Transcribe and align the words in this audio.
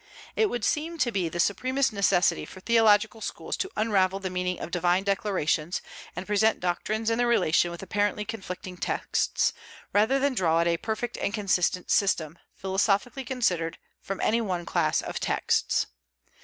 It 0.35 0.49
would 0.49 0.65
seem 0.65 0.97
to 0.97 1.11
be 1.11 1.29
the 1.29 1.39
supremest 1.39 1.93
necessity 1.93 2.43
for 2.43 2.59
theological 2.59 3.21
schools 3.21 3.55
to 3.57 3.69
unravel 3.77 4.17
the 4.19 4.31
meaning 4.31 4.59
of 4.59 4.71
divine 4.71 5.03
declarations, 5.03 5.79
and 6.15 6.25
present 6.25 6.59
doctrines 6.59 7.11
in 7.11 7.19
their 7.19 7.27
relation 7.27 7.69
with 7.69 7.83
apparently 7.83 8.25
conflicting 8.25 8.77
texts, 8.77 9.53
rather 9.93 10.17
than 10.17 10.33
draw 10.33 10.57
out 10.59 10.67
a 10.67 10.77
perfect 10.77 11.17
and 11.19 11.35
consistent 11.35 11.91
system, 11.91 12.39
philosophically 12.55 13.23
considered, 13.23 13.77
from 14.01 14.19
any 14.21 14.41
one 14.41 14.65
class 14.65 15.03
of 15.03 15.19
texts. 15.19 15.85